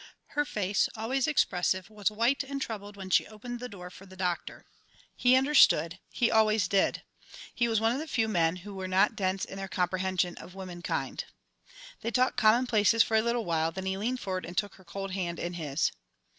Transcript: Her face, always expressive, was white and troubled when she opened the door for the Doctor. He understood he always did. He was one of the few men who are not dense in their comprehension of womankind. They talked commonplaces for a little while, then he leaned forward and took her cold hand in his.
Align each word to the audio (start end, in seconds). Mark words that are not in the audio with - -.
Her 0.29 0.45
face, 0.45 0.89
always 0.95 1.27
expressive, 1.27 1.87
was 1.91 2.09
white 2.09 2.43
and 2.43 2.59
troubled 2.59 2.97
when 2.97 3.11
she 3.11 3.27
opened 3.27 3.59
the 3.59 3.69
door 3.69 3.91
for 3.91 4.07
the 4.07 4.15
Doctor. 4.17 4.65
He 5.15 5.35
understood 5.35 5.99
he 6.09 6.31
always 6.31 6.67
did. 6.67 7.03
He 7.53 7.67
was 7.67 7.79
one 7.79 7.91
of 7.91 7.99
the 7.99 8.07
few 8.07 8.27
men 8.27 8.55
who 8.65 8.81
are 8.81 8.87
not 8.87 9.15
dense 9.15 9.45
in 9.45 9.57
their 9.57 9.67
comprehension 9.67 10.39
of 10.39 10.55
womankind. 10.55 11.25
They 12.01 12.09
talked 12.09 12.37
commonplaces 12.37 13.03
for 13.03 13.15
a 13.15 13.21
little 13.21 13.45
while, 13.45 13.71
then 13.71 13.85
he 13.85 13.95
leaned 13.95 14.21
forward 14.21 14.43
and 14.47 14.57
took 14.57 14.73
her 14.73 14.83
cold 14.83 15.11
hand 15.11 15.37
in 15.37 15.53
his. 15.53 15.91